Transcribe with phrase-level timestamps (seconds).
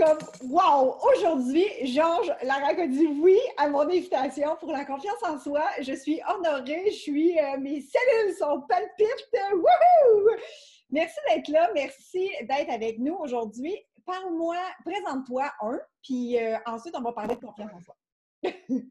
[0.00, 0.96] suis comme, wow!
[1.12, 5.62] Aujourd'hui, Georges Larac a dit oui à mon invitation pour la confiance en soi.
[5.80, 9.28] Je suis honorée, je suis, euh, mes cellules sont palpites.
[9.52, 10.30] Wouhou!
[10.90, 13.76] Merci d'être là, merci d'être avec nous aujourd'hui.
[14.06, 17.94] Parle-moi, présente-toi un, puis euh, ensuite, on va parler de confiance en soi.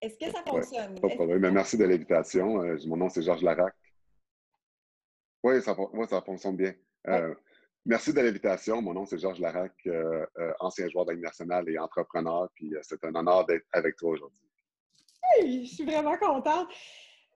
[0.00, 1.00] Est-ce que ça fonctionne?
[1.00, 1.54] pas de problème.
[1.54, 2.62] Merci de l'invitation.
[2.62, 3.74] Euh, mon nom, c'est Georges Larac.
[5.42, 5.74] Oui, ça,
[6.08, 6.74] ça fonctionne bien.
[7.08, 7.34] Euh,
[7.84, 8.80] merci de l'invitation.
[8.82, 10.24] Mon nom, c'est Georges Larac, euh,
[10.60, 12.48] ancien joueur de nationale et entrepreneur.
[12.54, 14.42] Puis c'est un honneur d'être avec toi aujourd'hui.
[15.42, 16.68] je suis vraiment contente.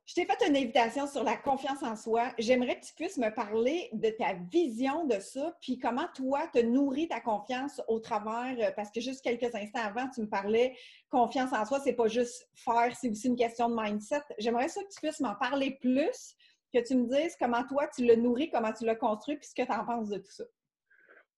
[0.09, 2.33] Je t'ai fait une invitation sur la confiance en soi.
[2.39, 6.61] J'aimerais que tu puisses me parler de ta vision de ça, puis comment toi te
[6.61, 10.75] nourris ta confiance au travers, euh, parce que juste quelques instants avant, tu me parlais
[11.11, 14.23] confiance en soi, c'est pas juste faire, c'est aussi une question de mindset.
[14.39, 16.35] J'aimerais ça que tu puisses m'en parler plus,
[16.73, 19.55] que tu me dises comment toi tu le nourris, comment tu l'as construit, puis ce
[19.55, 20.45] que tu en penses de tout ça.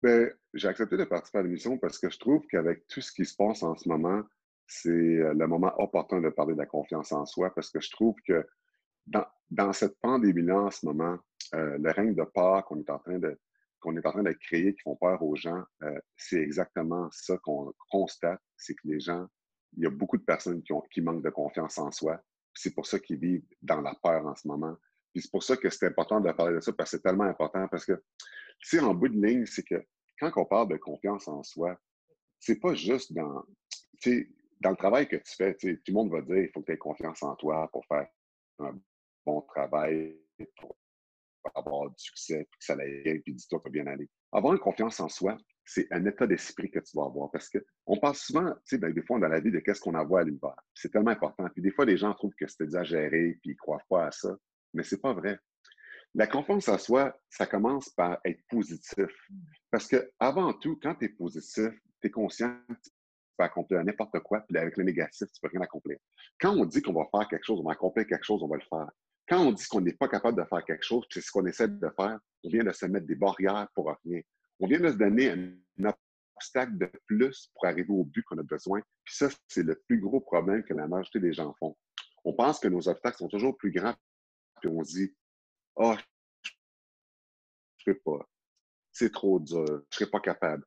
[0.02, 3.24] Bien, j'ai accepté de participer à l'émission parce que je trouve qu'avec tout ce qui
[3.24, 4.22] se passe en ce moment,
[4.66, 7.90] c'est euh, le moment opportun de parler de la confiance en soi parce que je
[7.90, 8.46] trouve que
[9.06, 11.18] dans, cette pandémie-là, en ce moment,
[11.54, 13.38] euh, le règne de peur qu'on est en train de
[13.80, 17.38] qu'on est en train de créer, qui font peur aux gens, euh, c'est exactement ça
[17.38, 19.26] qu'on constate, c'est que les gens,
[19.74, 22.20] il y a beaucoup de personnes qui, ont, qui manquent de confiance en soi.
[22.52, 24.76] C'est pour ça qu'ils vivent dans la peur en ce moment.
[25.12, 27.24] Puis c'est pour ça que c'est important de parler de ça, parce que c'est tellement
[27.24, 27.92] important, parce que,
[28.60, 29.84] tu sais, en bout de ligne, c'est que
[30.18, 31.78] quand on parle de confiance en soi,
[32.38, 33.44] c'est pas juste dans,
[34.60, 36.72] dans le travail que tu fais, tout le monde va dire, il faut que tu
[36.72, 38.06] aies confiance en toi pour faire
[38.58, 38.78] un
[39.24, 40.18] bon travail
[40.56, 40.76] pour
[41.54, 44.08] avoir du succès, puis que ça aille bien, puis dis-toi que bien aller.
[44.32, 47.30] Avoir une confiance en soi, c'est un état d'esprit que tu vas avoir.
[47.30, 49.94] Parce qu'on parle souvent, tu sais, ben, des fois, dans la vie, de qu'est-ce qu'on
[49.94, 50.56] a à l'univers.
[50.74, 51.48] C'est tellement important.
[51.52, 54.10] Puis des fois, les gens trouvent que c'est exagéré, puis ils ne croient pas à
[54.10, 54.36] ça.
[54.74, 55.38] Mais c'est pas vrai.
[56.14, 59.10] La confiance en soi, ça commence par être positif.
[59.70, 62.90] Parce que avant tout, quand tu es positif, tu es conscient que tu
[63.38, 65.98] peux accomplir n'importe quoi, puis avec le négatif, tu peux rien accomplir.
[66.40, 68.56] Quand on dit qu'on va faire quelque chose, on va accomplir quelque chose, on va
[68.56, 68.90] le faire.
[69.28, 71.68] Quand on dit qu'on n'est pas capable de faire quelque chose, c'est ce qu'on essaie
[71.68, 74.20] de faire, on vient de se mettre des barrières pour rien.
[74.58, 75.94] On vient de se donner un
[76.36, 78.80] obstacle de plus pour arriver au but qu'on a besoin.
[79.04, 81.76] Puis ça, c'est le plus gros problème que la majorité des gens font.
[82.24, 83.94] On pense que nos obstacles sont toujours plus grands,
[84.60, 85.14] puis on se dit
[85.76, 85.96] Ah, oh,
[87.78, 88.28] je ne peux pas.
[88.92, 89.64] C'est trop dur.
[89.66, 90.64] Je ne serai pas capable.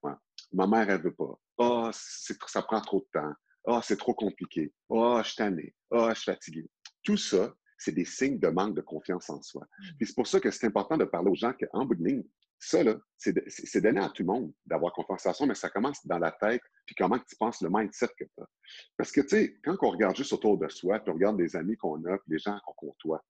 [0.51, 1.39] Ma mère, elle ne veut pas.
[1.59, 3.33] Ah, oh, ça prend trop de temps.
[3.65, 4.73] Ah, oh, c'est trop compliqué.
[4.89, 5.75] Ah, oh, je suis tanné.
[5.91, 6.69] Ah, je suis fatigué.
[7.03, 9.65] Tout ça, c'est des signes de manque de confiance en soi.
[9.79, 10.05] Mmh.
[10.05, 12.23] c'est pour ça que c'est important de parler aux gens qu'en bout de ligne,
[12.59, 12.79] ça,
[13.17, 16.31] c'est donné à tout le monde d'avoir confiance en soi, mais ça commence dans la
[16.31, 18.47] tête, puis comment tu penses le mindset que tu as.
[18.95, 21.57] Parce que, tu sais, quand on regarde juste autour de soi, puis on regarde les
[21.57, 23.21] amis qu'on a, puis les gens qu'on côtoie,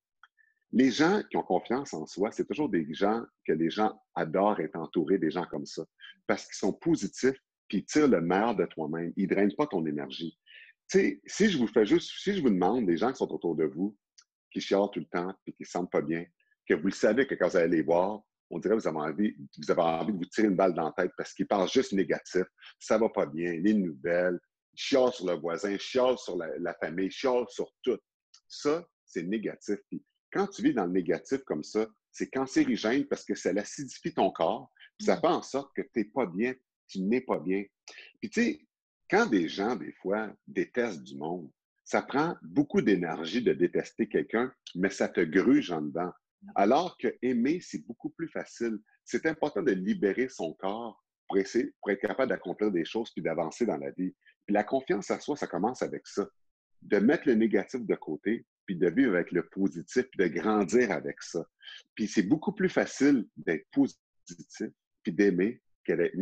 [0.73, 4.59] les gens qui ont confiance en soi, c'est toujours des gens que les gens adorent
[4.59, 5.85] être entourés des gens comme ça.
[6.25, 9.13] Parce qu'ils sont positifs, puis tirent le meilleur de toi-même.
[9.15, 10.37] Ils ne drainent pas ton énergie.
[10.89, 13.31] Tu sais, si je vous fais juste, si je vous demande, des gens qui sont
[13.31, 13.95] autour de vous,
[14.51, 16.25] qui chialent tout le temps et qui ne sentent pas bien,
[16.67, 18.97] que vous le savez que quand vous allez les voir, on dirait que vous avez
[18.97, 21.69] envie, vous avez envie de vous tirer une balle dans la tête parce qu'ils parlent
[21.69, 22.43] juste négatif.
[22.79, 24.39] Ça va pas bien, les nouvelles,
[24.75, 27.97] chialent sur le voisin, chialent sur la, famille, chialent sur tout.
[28.47, 29.77] Ça, c'est négatif.
[29.89, 34.13] Puis quand tu vis dans le négatif comme ça, c'est cancérigène parce que ça acidifie
[34.13, 34.71] ton corps.
[34.97, 35.21] Puis ça mm.
[35.21, 36.53] fait en sorte que tu n'es pas bien,
[36.87, 37.63] tu n'es pas bien.
[38.19, 38.59] Puis tu sais,
[39.09, 41.49] quand des gens, des fois, détestent du monde,
[41.83, 46.11] ça prend beaucoup d'énergie de détester quelqu'un, mais ça te gruge en dedans.
[46.55, 48.79] Alors que aimer, c'est beaucoup plus facile.
[49.05, 53.21] C'est important de libérer son corps pour, essayer, pour être capable d'accomplir des choses puis
[53.21, 54.15] d'avancer dans la vie.
[54.45, 56.27] Puis la confiance à soi, ça commence avec ça.
[56.81, 60.91] De mettre le négatif de côté, puis de vivre avec le positif, puis de grandir
[60.91, 61.45] avec ça.
[61.95, 64.71] Puis c'est beaucoup plus facile d'être positif,
[65.03, 66.15] puis d'aimer que d'être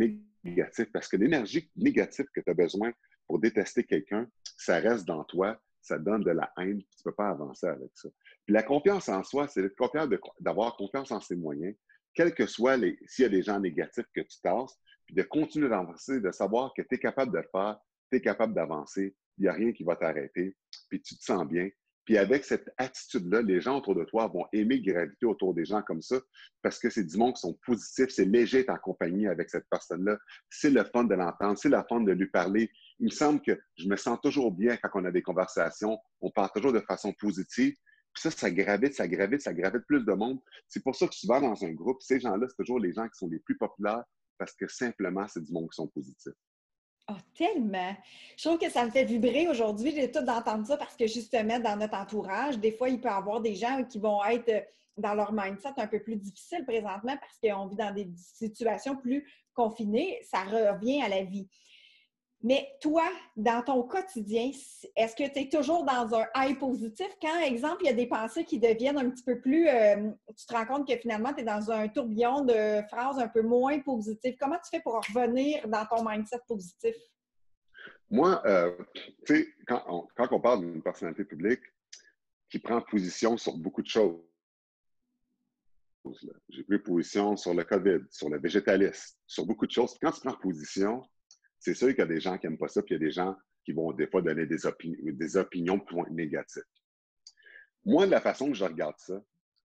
[0.44, 2.92] négatif, parce que l'énergie négative que tu as besoin
[3.28, 7.16] pour détester quelqu'un, ça reste dans toi, ça donne de la haine, tu ne peux
[7.16, 8.10] pas avancer avec ça.
[8.46, 9.64] Puis la confiance en soi, c'est
[10.40, 11.76] d'avoir confiance en ses moyens,
[12.14, 15.24] quel que soit les, s'il y a des gens négatifs que tu tasses, puis de
[15.24, 17.80] continuer d'avancer, de savoir que tu es capable de le faire,
[18.12, 20.56] tu es capable d'avancer, il n'y a rien qui va t'arrêter,
[20.90, 21.70] puis tu te sens bien,
[22.06, 25.82] puis avec cette attitude-là, les gens autour de toi vont aimer graviter autour des gens
[25.82, 26.20] comme ça
[26.62, 29.68] parce que c'est du monde qui sont positifs, c'est léger d'être en compagnie avec cette
[29.70, 30.18] personne-là.
[30.50, 32.72] C'est le fun de l'entendre, c'est le fun de lui parler.
[33.00, 36.00] Il me semble que je me sens toujours bien quand on a des conversations.
[36.22, 37.76] On parle toujours de façon positive.
[38.14, 40.40] Puis ça, ça gravite, ça gravite, ça gravite plus de monde.
[40.68, 43.18] C'est pour ça que souvent dans un groupe, ces gens-là, c'est toujours les gens qui
[43.18, 44.04] sont les plus populaires
[44.38, 46.34] parce que simplement, c'est du monde qui sont positifs.
[47.12, 47.96] Oh, tellement!
[48.38, 49.92] Je trouve que ça me fait vibrer aujourd'hui.
[49.92, 53.12] J'ai tout d'entendre ça parce que justement, dans notre entourage, des fois, il peut y
[53.12, 54.68] avoir des gens qui vont être
[54.98, 59.28] dans leur mindset un peu plus difficile présentement parce qu'on vit dans des situations plus
[59.54, 61.50] confinées, ça revient à la vie.
[62.44, 63.04] Mais toi,
[63.36, 64.50] dans ton quotidien,
[64.96, 67.08] est-ce que tu es toujours dans un high positif?
[67.22, 69.68] Quand, exemple, il y a des pensées qui deviennent un petit peu plus...
[69.68, 73.28] Euh, tu te rends compte que finalement, tu es dans un tourbillon de phrases un
[73.28, 74.36] peu moins positives.
[74.40, 76.96] Comment tu fais pour revenir dans ton mindset positif?
[78.10, 78.76] Moi, euh,
[79.26, 81.62] tu sais, quand on, parle d'une personnalité publique
[82.50, 84.20] qui prend position sur beaucoup de choses,
[86.50, 89.96] j'ai pris position sur le COVID, sur le végétalisme, sur beaucoup de choses.
[90.02, 91.04] Quand tu prends position,
[91.62, 93.08] c'est sûr qu'il y a des gens qui n'aiment pas ça, puis il y a
[93.08, 94.58] des gens qui vont des fois donner des,
[95.14, 96.64] des opinions plus négatives.
[97.86, 99.24] Moi, la façon que je regarde ça,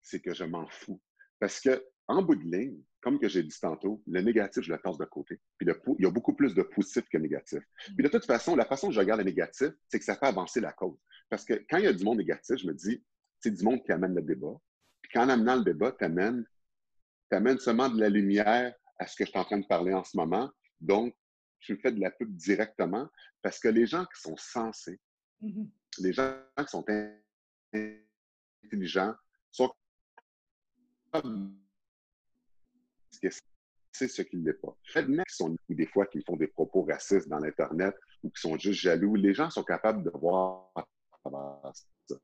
[0.03, 1.01] c'est que je m'en fous.
[1.41, 4.79] Parce que, en bout de ligne, comme que j'ai dit tantôt, le négatif, je le
[4.79, 5.41] passe de côté.
[5.57, 5.69] Puis
[5.99, 7.61] il y a beaucoup plus de positif que de négatif.
[7.97, 10.27] Puis de toute façon, la façon que je regarde le négatif, c'est que ça fait
[10.27, 10.99] avancer la cause.
[11.31, 13.03] Parce que quand il y a du monde négatif, je me dis,
[13.41, 14.57] c'est du monde qui amène le débat.
[15.03, 16.45] Puis qu'en amenant le débat, tu amènes,
[17.31, 20.05] amènes seulement de la lumière à ce que je suis en train de parler en
[20.05, 20.51] ce moment.
[20.81, 21.15] Donc,
[21.61, 23.09] tu fais de la pub directement
[23.43, 25.01] parce que les gens qui sont sensés,
[25.43, 25.69] mm-hmm.
[25.99, 26.85] les gens qui sont
[27.73, 29.15] intelligents,
[29.51, 29.73] sont
[33.93, 34.77] c'est ce qu'il n'est pas.
[35.07, 38.41] Mecs qui sont ou des fois qui font des propos racistes dans l'Internet ou qui
[38.41, 40.71] sont juste jaloux, les gens sont capables de voir
[41.25, 42.17] ça.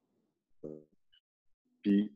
[1.82, 2.14] Puis,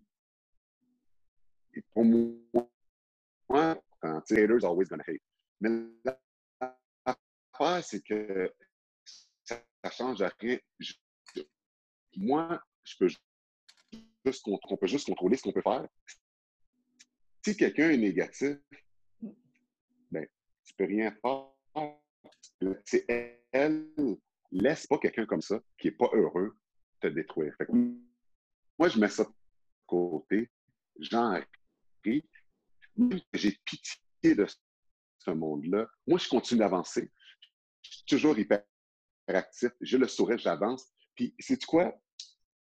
[1.92, 5.20] pour moi, haters always gonna hate.
[5.60, 5.70] Mais
[7.82, 8.52] c'est que
[9.44, 10.58] ça ne change rien.
[12.16, 15.86] moi, je peux juste, on peut juste contrôler ce qu'on peut faire.
[17.44, 18.58] Si quelqu'un est négatif,
[20.10, 20.26] ben,
[20.64, 21.98] tu peux rien faire.
[22.84, 23.04] C'est
[23.52, 23.88] elle,
[24.50, 26.56] laisse pas quelqu'un comme ça, qui n'est pas heureux,
[27.00, 27.54] te détruire.
[28.78, 29.30] moi, je mets ça de
[29.86, 30.50] côté,
[30.98, 31.40] j'en
[32.04, 32.24] ris.
[33.32, 34.46] J'ai pitié de
[35.18, 35.86] ce monde-là.
[36.06, 37.10] Moi, je continue d'avancer
[38.06, 38.62] toujours hyper
[39.28, 39.70] actif.
[39.80, 40.86] J'ai le sourire, j'avance.
[41.14, 41.94] Puis, c'est quoi?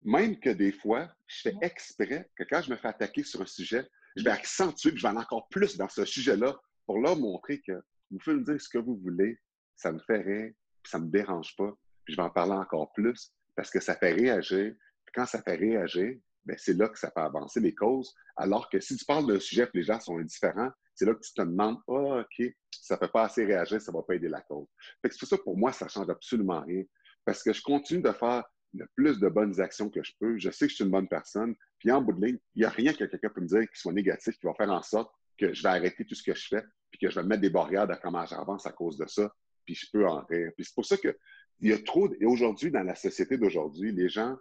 [0.04, 3.46] Même que des fois, je fais exprès que quand je me fais attaquer sur un
[3.46, 7.18] sujet, je vais accentuer que je vais aller encore plus dans ce sujet-là pour leur
[7.18, 7.74] montrer que
[8.10, 9.38] vous pouvez me dire ce que vous voulez,
[9.76, 11.72] ça me fait rire, puis ça ne me dérange pas,
[12.06, 14.74] puis je vais en parler encore plus parce que ça fait réagir.
[15.06, 18.16] Puis quand ça fait réagir, ben, c'est là que ça fait avancer les causes.
[18.38, 21.22] Alors que si tu parles d'un sujet et les gens sont indifférents, c'est là que
[21.22, 24.16] tu te demandes, ah, OK, ça ne fait pas assez réagir, ça ne va pas
[24.16, 24.68] aider la cause.
[25.04, 26.84] c'est pour ça, pour moi, ça ne change absolument rien.
[27.24, 30.38] Parce que je continue de faire le plus de bonnes actions que je peux.
[30.40, 31.56] Je sais que je suis une bonne personne.
[31.80, 33.80] Puis en bout de ligne, il n'y a rien que quelqu'un peut me dire qui
[33.80, 36.48] soit négatif, qui va faire en sorte que je vais arrêter tout ce que je
[36.48, 39.32] fais, puis que je vais mettre des barrières de comment j'avance à cause de ça,
[39.66, 40.52] puis je peux en rire.
[40.56, 41.14] Puis c'est pour ça qu'il
[41.62, 44.36] y a trop, et aujourd'hui, dans la société d'aujourd'hui, les gens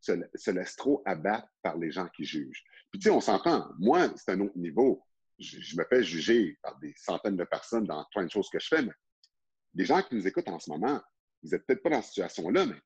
[0.00, 2.64] se, laissent trop abattre par les gens qui jugent.
[2.92, 5.04] Puis tu sais, on s'entend, moi, c'est un autre niveau
[5.38, 8.68] je, me fais juger par des centaines de personnes dans plein de choses que je
[8.68, 8.92] fais, mais
[9.74, 11.00] les gens qui nous écoutent en ce moment,
[11.42, 12.80] vous n'êtes peut-être pas dans cette situation-là, mais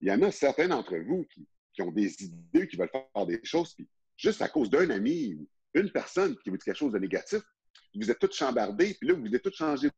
[0.00, 3.40] il y en a certains d'entre vous qui, ont des idées, qui veulent faire des
[3.44, 6.92] choses, puis juste à cause d'un ami ou une personne qui vous dit quelque chose
[6.92, 7.42] de négatif,
[7.94, 9.90] vous êtes tous chambardés, puis là, vous êtes tous changé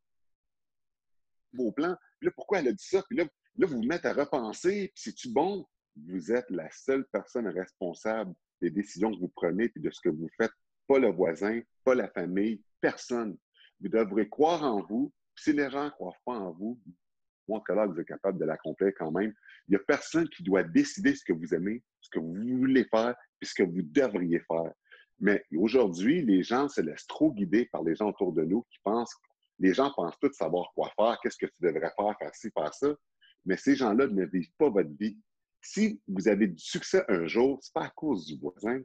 [1.53, 1.97] vos plans.
[2.19, 3.03] Puis là, pourquoi elle a dit ça?
[3.08, 3.25] Puis là,
[3.56, 5.67] là vous vous mettez à repenser, puis c'est-tu bon?
[5.97, 10.11] Vous êtes la seule personne responsable des décisions que vous prenez puis de ce que
[10.11, 10.53] vous faites
[10.87, 13.37] pas le voisin, pas la famille, personne.
[13.81, 15.13] Vous devrez croire en vous.
[15.34, 16.81] Si les gens ne croient pas en vous,
[17.49, 19.32] montre là vous êtes capable de l'accomplir quand même.
[19.69, 22.84] Il n'y a personne qui doit décider ce que vous aimez, ce que vous voulez
[22.84, 24.72] faire, puis ce que vous devriez faire.
[25.19, 28.79] Mais aujourd'hui, les gens se laissent trop guider par les gens autour de nous qui
[28.84, 29.15] pensent,
[29.58, 32.75] les gens pensent tous savoir quoi faire, qu'est-ce que tu devrais faire, faire ci, faire
[32.75, 32.94] ça.
[33.44, 35.19] Mais ces gens-là ne vivent pas votre vie.
[35.63, 38.81] Si vous avez du succès un jour, ce n'est pas à cause du voisin,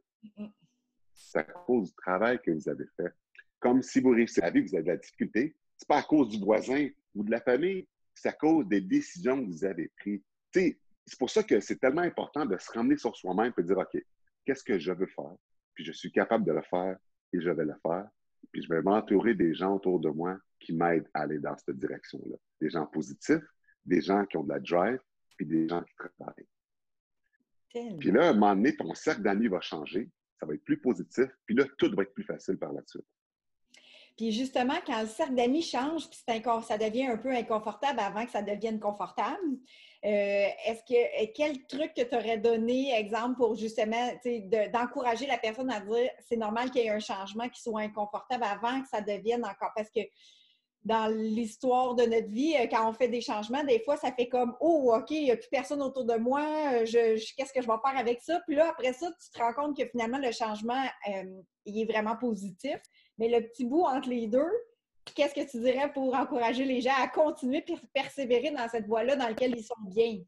[1.30, 3.12] c'est à cause du travail que vous avez fait.
[3.60, 6.30] Comme si vous réussissez la vie, vous avez de la difficulté, c'est pas à cause
[6.30, 10.22] du voisin ou de la famille, c'est à cause des décisions que vous avez prises.
[10.54, 13.78] C'est pour ça que c'est tellement important de se ramener sur soi-même et de dire,
[13.78, 14.04] OK,
[14.46, 15.36] qu'est-ce que je veux faire?
[15.74, 16.98] Puis je suis capable de le faire
[17.34, 18.08] et je vais le faire.
[18.51, 21.78] Puis je vais m'entourer des gens autour de moi qui m'aident à aller dans cette
[21.78, 22.38] direction-là.
[22.60, 23.44] Des gens positifs,
[23.86, 25.00] des gens qui ont de la drive,
[25.38, 26.48] puis des gens qui travaillent.
[28.00, 30.10] Puis là, à un moment donné, ton cercle d'amis va changer,
[30.42, 33.06] ça va être plus positif, puis là, tout va être plus facile par la suite.
[34.18, 38.32] Puis justement, quand le cercle d'amis change, puis ça devient un peu inconfortable avant que
[38.32, 39.58] ça devienne confortable,
[40.04, 44.12] euh, est-ce que quel truc que tu aurais donné, exemple, pour justement
[44.74, 48.44] d'encourager la personne à dire c'est normal qu'il y ait un changement qui soit inconfortable
[48.44, 49.72] avant que ça devienne encore.
[49.76, 50.02] Parce que
[50.84, 54.28] dans l'histoire de notre vie, euh, quand on fait des changements, des fois, ça fait
[54.28, 57.62] comme Oh, OK, il n'y a plus personne autour de moi, euh, je, qu'est-ce que
[57.62, 58.42] je vais faire avec ça?
[58.48, 61.92] Puis là, après ça, tu te rends compte que finalement, le changement, euh, il est
[61.92, 62.78] vraiment positif.
[63.20, 64.52] Mais le petit bout entre les deux,
[65.14, 69.16] qu'est-ce que tu dirais pour encourager les gens à continuer et persévérer dans cette voie-là
[69.16, 70.20] dans laquelle ils sont bien?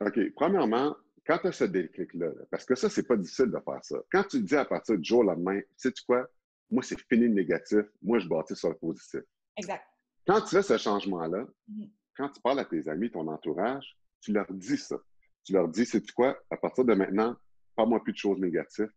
[0.00, 0.18] OK.
[0.34, 3.96] Premièrement, quand tu as ce déclic-là, parce que ça, c'est pas difficile de faire ça.
[4.10, 6.26] Quand tu dis à partir du jour au lendemain, sais-tu quoi?
[6.70, 7.84] Moi, c'est fini le négatif.
[8.02, 9.20] Moi, je bâtis sur le positif.
[9.56, 9.84] Exact.
[10.26, 11.90] Quand tu fais ce changement-là, Mhm.
[12.16, 14.96] quand tu parles à tes amis, ton entourage, tu leur dis ça.
[15.44, 16.38] Tu leur dis, sais-tu quoi?
[16.50, 17.36] À partir de maintenant,
[17.76, 18.90] parle-moi plus de choses négatives.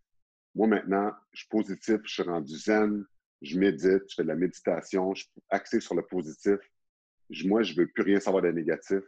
[0.56, 3.06] Moi, maintenant, je suis positif, je suis rendu zen,
[3.42, 6.58] je médite, je fais de la méditation, je suis axé sur le positif.
[7.30, 9.02] Je- moi, je veux plus rien savoir de négatif.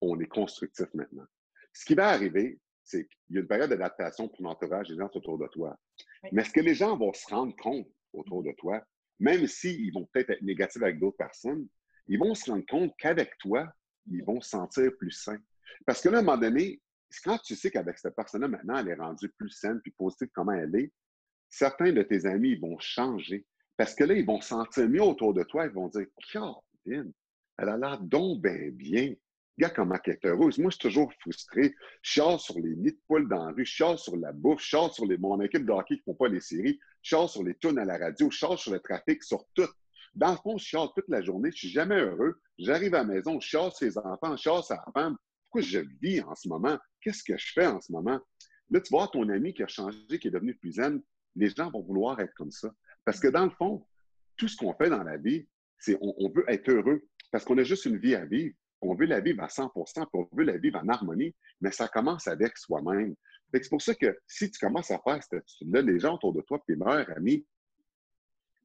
[0.00, 1.26] On est constructif maintenant.
[1.74, 4.98] Ce qui va arriver, c'est qu'il y a une période d'adaptation pour l'entourage et les
[4.98, 5.78] gens autour de toi.
[6.24, 6.30] Oui.
[6.32, 8.82] Mais est-ce que les gens vont se rendre compte autour de toi,
[9.20, 11.66] même s'ils vont peut-être être négatifs avec d'autres personnes,
[12.08, 13.72] ils vont se rendre compte qu'avec toi,
[14.10, 15.38] ils vont se sentir plus sains.
[15.86, 16.80] Parce que là, à un moment donné,
[17.24, 20.52] quand tu sais qu'avec cette personne-là, maintenant, elle est rendue plus saine, plus positive, comment
[20.52, 20.92] elle est,
[21.48, 23.46] certains de tes amis vont changer.
[23.76, 25.66] Parce que là, ils vont se sentir mieux autour de toi.
[25.66, 27.12] Ils vont dire Caroline,
[27.58, 29.14] elle a l'air donc bien bien.
[29.56, 30.58] Regarde comment elle est heureuse.
[30.58, 31.74] Moi, je suis toujours frustré.
[32.02, 35.06] Je sur les nids de poules dans la rue, je sur la bouffe, je sur
[35.06, 37.56] les, mon équipe de hockey qui ne font pas les séries, je chiale sur les
[37.56, 39.68] tunes à la radio, je chiale sur le trafic, sur tout.
[40.14, 42.40] Dans le fond, je chiale toute la journée, je suis jamais heureux.
[42.58, 45.16] J'arrive à la maison, je chiale sur les enfants, je sur la femme.
[45.44, 46.78] Pourquoi je vis en ce moment?
[47.00, 48.20] Qu'est-ce que je fais en ce moment?
[48.70, 51.02] Là, tu vois ton ami qui a changé, qui est devenu plus zen,
[51.36, 52.70] les gens vont vouloir être comme ça.
[53.04, 53.86] Parce que dans le fond,
[54.36, 57.58] tout ce qu'on fait dans la vie, c'est on, on veut être heureux parce qu'on
[57.58, 58.54] a juste une vie à vivre.
[58.82, 61.88] On veut la vivre à 100% puis on veut la vivre en harmonie, mais ça
[61.88, 63.14] commence avec soi-même.
[63.52, 66.32] Que C'est pour ça que si tu commences à faire cette attitude-là, les gens autour
[66.32, 67.46] de toi, tes meilleurs amis,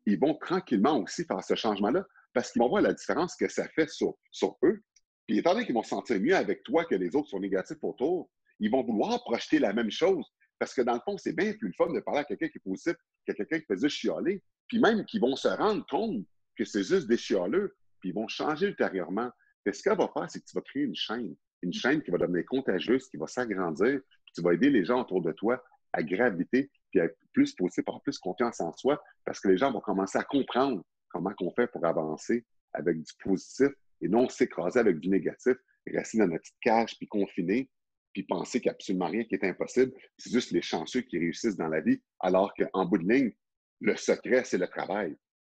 [0.06, 3.68] ils vont tranquillement aussi faire ce changement-là parce qu'ils vont voir la différence que ça
[3.70, 4.18] fait sur,
[4.64, 4.84] eux.
[5.26, 7.78] Puis étant donné qu'ils vont se sentir mieux avec toi que les autres sont négatifs
[7.82, 10.26] autour, ils vont vouloir projeter la même chose.
[10.60, 12.58] Parce que dans le fond, c'est bien plus le fun de parler à quelqu'un qui
[12.58, 14.44] est positif qu'à quelqu'un qui juste chialer.
[14.68, 16.26] Puis même qu'ils vont se rendre compte
[16.58, 19.30] que c'est juste des chialeux, puis ils vont changer ultérieurement.
[19.66, 21.36] Mais ce qu'elle va faire, c'est que tu vas créer une chaîne.
[21.62, 24.00] Une chaîne qui va devenir contagieuse, qui va s'agrandir,
[24.36, 25.64] tu vas aider les gens autour de toi
[25.94, 29.58] à graviter, puis à être plus positif, avoir plus confiance en soi, parce que les
[29.58, 33.70] gens vont commencer à comprendre comment on fait pour avancer avec du positif
[34.02, 35.56] et non s'écraser avec du négatif,
[35.88, 37.70] rester dans notre petite cage, puis confiné,
[38.12, 39.94] puis penser qu'il n'y a absolument rien qui est impossible.
[40.18, 43.34] C'est juste les chanceux qui réussissent dans la vie, alors qu'en bout de ligne,
[43.82, 45.16] le secret, c'est le travail.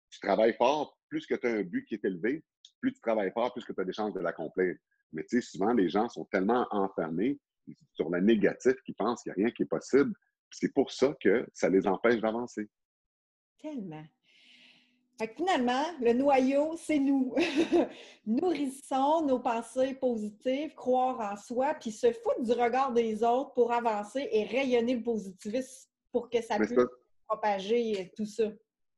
[0.09, 2.43] Tu travailles fort, plus que tu as un but qui est élevé,
[2.79, 4.75] plus tu travailles fort, plus que tu as des chances de l'accomplir.
[5.13, 7.39] Mais tu sais, souvent, les gens sont tellement enfermés
[7.93, 10.13] sur le négatif qu'ils pensent qu'il n'y a rien qui est possible.
[10.51, 12.69] C'est pour ça que ça les empêche d'avancer.
[13.61, 14.03] Tellement.
[15.19, 17.33] Fait que finalement, le noyau, c'est nous.
[18.25, 23.71] Nourrissons nos pensées positives, croire en soi, puis se foutre du regard des autres pour
[23.73, 26.79] avancer et rayonner le positivisme pour que ça Mais puisse
[27.27, 28.43] propager tout ça.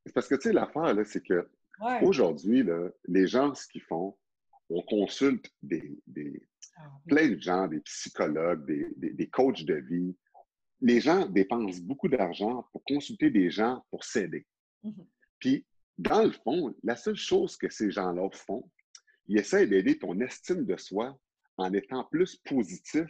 [0.05, 1.49] c'est parce que, tu sais, l'affaire, là, c'est que
[1.81, 2.03] Ouais.
[2.05, 2.65] aujourd'hui,
[3.07, 4.17] les gens, ce qu'ils font,
[4.69, 6.41] on consulte des, des-
[6.77, 7.01] Ah oui.
[7.15, 10.15] plein de gens, des psychologues, des, des- des coachs de vie.
[10.81, 14.45] Les gens dépensent beaucoup d'argent pour consulter des gens pour s'aider.
[14.83, 15.05] Mhm.
[15.39, 15.65] Puis,
[15.97, 18.69] dans le fond, la seule chose que ces gens-là font,
[19.27, 21.19] ils essaient d'aider ton estime de soi
[21.57, 23.05] en étant plus positif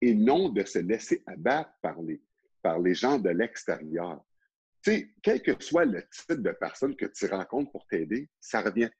[0.00, 2.22] et non de se laisser abattre par les,
[2.62, 4.24] par les gens de l'extérieur.
[4.82, 8.62] Tu sais, quel que soit le type de personne que tu rencontres pour t'aider, ça
[8.62, 8.90] revient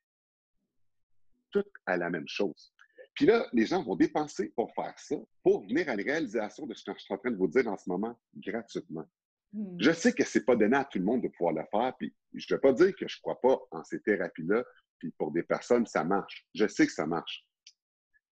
[1.52, 2.74] tout à la même chose.
[3.14, 6.74] Puis là, les gens vont dépenser pour faire ça, pour venir à une réalisation de
[6.74, 9.04] ce que je suis en train de vous dire en ce moment gratuitement.
[9.52, 9.76] Hmm.
[9.78, 12.14] Je sais que c'est pas donné à tout le monde de pouvoir le faire, puis
[12.32, 14.64] je ne vais pas dire que je ne crois pas en ces thérapies-là,
[14.98, 16.46] puis pour des personnes, ça marche.
[16.54, 17.44] Je sais que ça marche.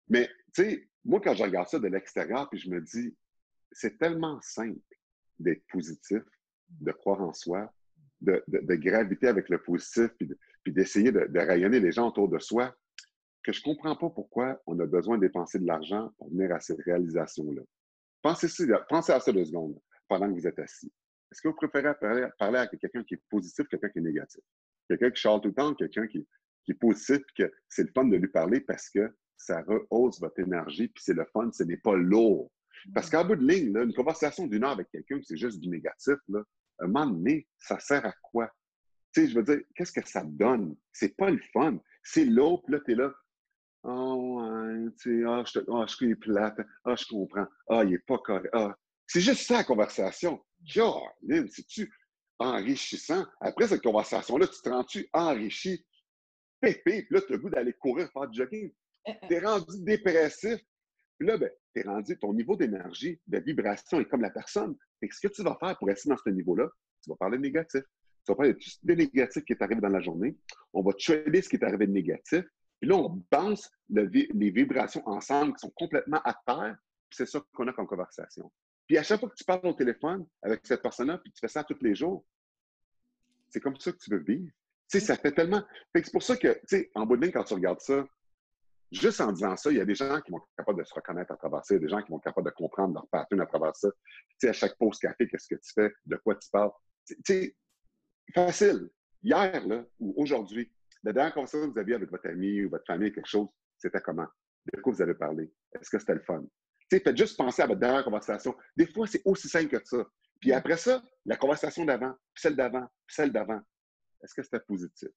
[0.09, 3.15] Mais, tu sais, moi, quand je regarde ça de l'extérieur, puis je me dis,
[3.73, 4.81] c'est tellement simple
[5.39, 6.23] d'être positif,
[6.69, 7.73] de croire en soi,
[8.21, 11.93] de, de- de graviter avec le positif, puis de- puis d'essayer de, de rayonner les
[11.93, 12.75] gens autour de soi,
[13.43, 16.53] que je ne comprends pas pourquoi on a besoin de dépenser de l'argent pour venir
[16.55, 17.63] à cette réalisation-là.
[18.23, 18.49] Pensez,
[18.89, 20.93] pensez à ça deux secondes pendant que vous êtes assis.
[21.33, 24.43] Est-ce que vous préférez parler, parler à quelqu'un qui est positif, quelqu'un qui est négatif?
[24.89, 26.27] Quelqu'un qui charle tout le temps, quelqu'un qui,
[26.65, 30.21] qui est positif, puis que c'est le fun de lui parler parce que ça rehausse
[30.21, 32.51] votre énergie, puis c'est le fun, ce n'est pas lourd.
[32.95, 35.69] Parce qu'en bout de ligne, là, une conversation d'une heure avec quelqu'un, c'est juste du
[35.69, 36.43] négatif, là,
[36.79, 38.51] à un moment donné, ça sert à quoi?
[39.13, 40.77] Tu sais, je veux dire, qu'est-ce que ça donne?
[40.93, 41.79] C'est pas le fun.
[42.03, 43.13] C'est lourd, puis là, t'es là.
[43.83, 46.59] Oh, ouais, tu sais, ah, je, te- ah, je suis plate.
[46.85, 47.47] Ah, je comprends.
[47.69, 48.51] Ah, il est pas correct.
[48.53, 48.77] Ah.
[49.07, 50.41] C'est juste ça, la conversation.
[51.23, 51.91] Lynn, c'est-tu
[52.39, 53.25] enrichissant?
[53.41, 55.85] Après cette conversation-là, tu te rends-tu enrichi?
[56.61, 58.71] pépé, puis là, tu as le goût d'aller courir, faire du jogging.
[59.09, 60.61] Euh, Tu es rendu dépressif.
[61.19, 64.77] Puis là, ben, tu es rendu, ton niveau d'énergie, de vibration est comme la personne.
[65.01, 66.69] Fait que ce que tu vas faire pour rester dans ce niveau-là,
[67.03, 67.81] tu vas parler de négatif.
[68.27, 70.37] Tu vas parler de tout ce négatif qui est arrivé dans la journée.
[70.75, 72.45] On va trader ce qui est arrivé de négatif.
[72.81, 76.77] Puis là, on balance le les vibrations ensemble qui sont complètement à terre.
[77.09, 78.51] Puis c'est ça qu'on a comme conversation.
[78.87, 81.49] Puis à chaque fois que tu parles au téléphone avec cette personne-là, puis tu fais
[81.49, 82.25] ça tous les jours,
[83.49, 84.51] c'est comme ça que tu veux vivre.
[84.91, 85.63] Tu sais, ça fait tellement.
[85.93, 88.05] Fait c'est pour ça que, tu sais, en bout de ligne, quand tu regardes ça,
[88.91, 90.95] juste en disant ça, il y a des gens qui vont être capables de se
[90.95, 92.95] reconnaître à travers ça, il y a des gens qui vont être capables de comprendre
[92.95, 93.91] leur pattern à travers ça.
[93.91, 96.73] Tu sais, à chaque pause café, qu'est-ce que tu fais, de quoi tu parles?
[97.07, 97.57] Tu sais,
[98.35, 98.91] facile.
[99.23, 100.73] Hier, là, ou aujourd'hui,
[101.03, 104.01] la dernière conversation que vous aviez avec votre ami ou votre famille, quelque chose, c'était
[104.01, 104.27] comment?
[104.73, 105.53] De quoi vous avez parlé?
[105.73, 106.43] Est-ce que c'était le fun?
[106.91, 108.55] Tu sais, faites juste penser à votre dernière conversation.
[108.77, 110.05] Des fois, c'est aussi simple que ça.
[110.41, 113.61] Puis après ça, la conversation d'avant, puis celle d'avant, puis celle d'avant.
[114.23, 115.09] Est-ce que c'était positif?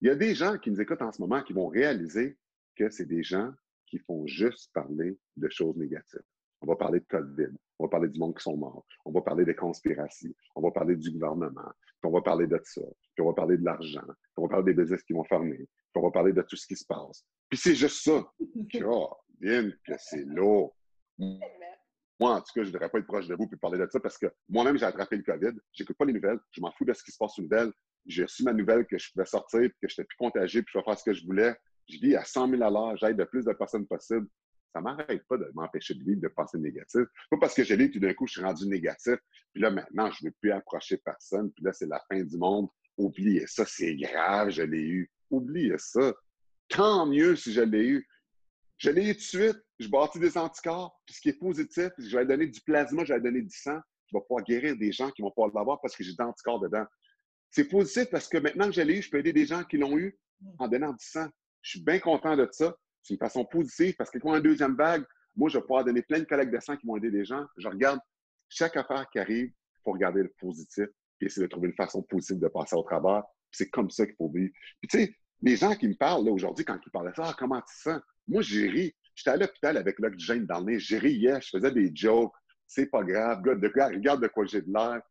[0.00, 2.38] Il y a des gens qui nous écoutent en ce moment qui vont réaliser
[2.76, 3.52] que c'est des gens
[3.86, 6.22] qui font juste parler de choses négatives.
[6.64, 9.20] On va parler de COVID, on va parler du monde qui sont morts, on va
[9.20, 13.22] parler des conspirations, on va parler du gouvernement, puis on va parler de ça, puis
[13.22, 15.96] on va parler de l'argent, puis on va parler des business qui vont fermer, puis
[15.96, 17.22] on va parler de tout ce qui se passe.
[17.50, 18.24] Puis c'est juste ça.
[18.86, 20.74] Oh, bien que c'est lourd.
[21.18, 23.86] Moi, en tout cas, je ne devrais pas être proche de vous puis parler de
[23.90, 25.58] ça parce que moi-même, j'ai attrapé le COVID.
[25.72, 26.38] Je n'écoute pas les nouvelles.
[26.50, 27.72] Je m'en fous de ce qui se passe aux nouvelles.
[28.06, 30.78] J'ai reçu ma nouvelle que je pouvais sortir, que je n'étais plus contagieux, puis je
[30.78, 31.54] vais faire ce que je voulais.
[31.90, 34.26] Je vis à 100 000 à l'heure, j'aide le plus de personnes possible.
[34.74, 37.02] Ça ne m'arrête pas de m'empêcher de vivre, de penser négatif.
[37.30, 39.14] Pas parce que j'ai lu, tout d'un coup, je suis rendu négatif.
[39.52, 41.52] Puis là, maintenant, je ne veux plus approcher personne.
[41.52, 42.68] Puis là, c'est la fin du monde.
[42.96, 45.12] Oubliez ça, c'est grave, je l'ai eu.
[45.30, 46.12] Oubliez ça.
[46.68, 48.08] Tant mieux si je l'ai eu.
[48.78, 49.62] Je l'ai eu de suite.
[49.78, 51.00] Je bâtis des anticorps.
[51.06, 53.78] Puis ce qui est positif, je vais donner du plasma, je vais donner du sang.
[54.08, 56.58] Je vais pouvoir guérir des gens qui vont pouvoir l'avoir parce que j'ai des anticorps
[56.58, 56.84] dedans.
[57.50, 59.76] C'est positif parce que maintenant que je l'ai eu, je peux aider des gens qui
[59.76, 60.18] l'ont eu
[60.58, 61.28] en donnant du sang.
[61.62, 62.76] Je suis bien content de ça.
[63.04, 65.04] C'est une façon positive parce que quand une deuxième vague,
[65.36, 67.44] moi, je vais pouvoir donner plein de collègues de sang qui vont aider des gens.
[67.58, 68.00] Je regarde
[68.48, 70.86] chaque affaire qui arrive pour regarder le positif
[71.20, 73.22] et essayer de trouver une façon positive de passer au travers.
[73.50, 74.52] C'est comme ça qu'il faut vivre.
[74.80, 77.36] Puis tu sais, les gens qui me parlent aujourd'hui, quand ils parlent de ça, ah,
[77.38, 78.00] comment tu sens?
[78.26, 78.94] Moi, j'ai ri.
[79.14, 80.78] J'étais à l'hôpital avec l'oxygène dans le nez.
[80.78, 82.32] J'ai riais, je faisais des jokes.
[82.66, 83.42] C'est pas grave.
[83.44, 85.02] Regarde de quoi j'ai de l'air.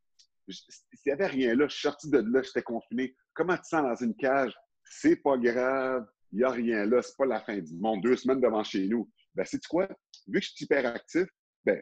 [0.49, 0.65] S'il
[1.06, 3.15] n'y avait rien là, je suis sorti de là, j'étais confiné.
[3.34, 4.53] Comment tu sens dans une cage?
[4.84, 6.06] C'est pas grave.
[6.33, 7.01] Il n'y a rien là.
[7.01, 8.01] C'est pas la fin du monde.
[8.01, 9.09] Deux semaines devant chez nous.
[9.35, 9.87] Ben, c'est quoi?
[10.27, 11.25] Vu que je suis hyperactif,
[11.63, 11.81] ben,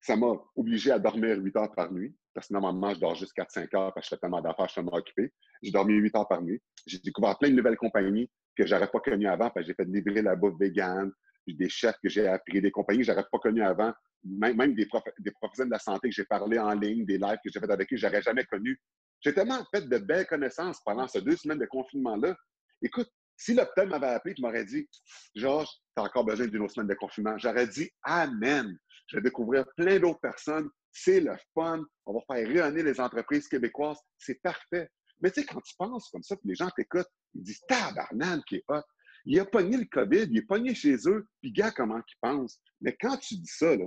[0.00, 2.14] ça m'a obligé à dormir 8 heures par nuit.
[2.34, 4.72] Parce que normalement, je dors juste 4-5 heures parce que je fais tellement d'affaires, je
[4.72, 5.32] suis tellement occupé.
[5.62, 6.60] J'ai dormi 8 heures par nuit.
[6.86, 9.84] J'ai découvert plein de nouvelles compagnies que j'aurais pas connues avant parce que j'ai fait
[9.84, 11.10] livrer la bouffe vegan,
[11.46, 13.92] des chefs que j'ai appris, des compagnies que j'aurais pas connues avant,
[14.24, 17.18] même, même des, prof, des, professionnels de la santé que j'ai parlé en ligne, des
[17.18, 18.78] lives que j'ai fait avec eux, j'aurais jamais connu.
[19.20, 22.36] J'ai tellement fait de belles connaissances pendant ces deux semaines de confinement-là.
[22.80, 23.08] Écoute,
[23.42, 24.88] si l'hôpital m'avait appelé et m'aurait dit
[25.34, 28.78] Georges, tu as encore besoin d'une autre semaine de confinement, j'aurais dit Amen.
[29.08, 30.70] Je vais découvrir plein d'autres personnes.
[30.92, 31.82] C'est le fun.
[32.06, 33.98] On va faire rayonner les entreprises québécoises.
[34.16, 34.88] C'est parfait.
[35.20, 38.42] Mais tu sais, quand tu penses comme ça, puis les gens t'écoutent, ils disent Tabarnane
[38.46, 38.82] qui est hot.
[39.24, 42.60] Il a pogné le COVID, il est pogné chez eux, puis gars, comment ils pensent.
[42.80, 43.86] Mais quand tu dis ça, là,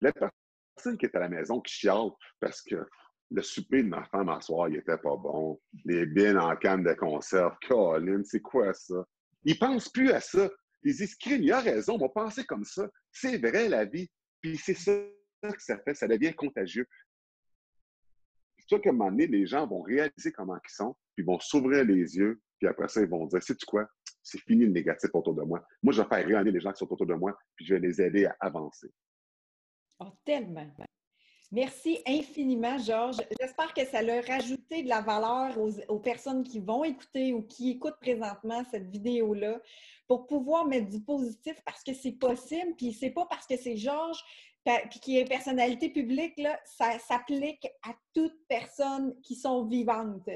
[0.00, 2.76] la personne qui est à la maison qui chiale parce que
[3.30, 5.60] le souper de ma femme à soir, il était pas bon.
[5.84, 7.56] Les bines en canne de conserve.
[7.66, 9.04] Colin, c'est quoi ça?
[9.44, 10.48] Ils pensent plus à ça.
[10.82, 12.88] Ils disent, crime, il a raison, on va penser comme ça.
[13.10, 14.08] C'est vrai, la vie.
[14.40, 14.92] Puis c'est ça
[15.42, 16.86] que ça fait, ça devient contagieux.
[18.58, 21.38] C'est sûr qu'à un moment donné, les gens vont réaliser comment ils sont, puis vont
[21.40, 23.88] s'ouvrir les yeux, puis après ça, ils vont dire, sais-tu quoi?
[24.22, 25.64] C'est fini le négatif autour de moi.
[25.82, 27.80] Moi, je vais faire rayonner les gens qui sont autour de moi, puis je vais
[27.80, 28.90] les aider à avancer.
[30.00, 30.68] Oh, tellement.
[31.52, 33.18] Merci infiniment, Georges.
[33.40, 35.56] J'espère que ça a rajouté de la valeur
[35.88, 39.60] aux, personnes qui vont écouter ou qui écoutent présentement cette vidéo-là
[40.08, 42.74] pour pouvoir mettre du positif parce que c'est possible.
[42.76, 44.22] Puis c'est pas parce que c'est Georges
[44.90, 50.28] puis qui est personnalité publique, là, ça s'applique à toutes personnes qui sont vivantes.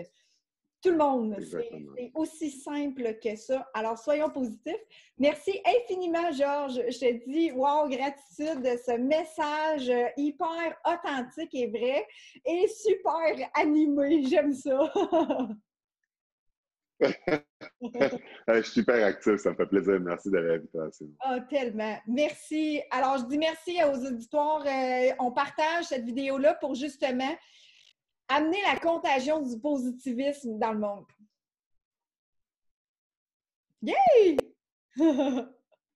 [0.83, 1.37] Tout le monde.
[1.41, 3.69] C'est aussi simple que ça.
[3.75, 4.81] Alors, soyons positifs.
[5.19, 6.81] Merci infiniment, Georges.
[6.89, 12.07] Je te dis, wow, gratitude de ce message hyper authentique et vrai
[12.47, 14.25] et super animé.
[14.27, 14.91] J'aime ça.
[17.81, 20.01] je suis super actif, ça me fait plaisir.
[20.01, 21.07] Merci de l'invitation.
[21.27, 21.99] Oh, tellement.
[22.07, 22.83] Merci.
[22.91, 24.65] Alors, je dis merci aux auditoires.
[24.67, 27.35] Euh, on partage cette vidéo-là pour justement
[28.31, 31.07] amener la contagion du positivisme dans le monde.
[33.83, 34.37] Yay!